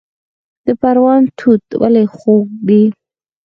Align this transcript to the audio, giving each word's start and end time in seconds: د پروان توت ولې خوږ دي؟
د 0.65 0.67
پروان 0.81 1.23
توت 1.37 1.63
ولې 1.81 2.03
خوږ 2.15 2.45
دي؟ 2.67 2.81